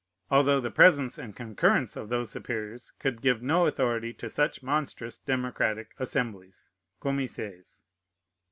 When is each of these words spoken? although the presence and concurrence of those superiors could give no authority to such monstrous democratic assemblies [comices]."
although 0.31 0.59
the 0.59 0.71
presence 0.71 1.19
and 1.19 1.35
concurrence 1.35 1.95
of 1.95 2.09
those 2.09 2.31
superiors 2.31 2.91
could 2.97 3.21
give 3.21 3.43
no 3.43 3.67
authority 3.67 4.11
to 4.11 4.31
such 4.31 4.63
monstrous 4.63 5.19
democratic 5.19 5.93
assemblies 5.99 6.71
[comices]." 6.99 7.83